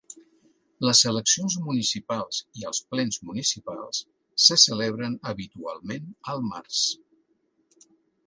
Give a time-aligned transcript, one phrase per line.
[0.87, 4.01] Les eleccions municipals i els plens municipals
[4.47, 6.83] se celebren habitualment al març.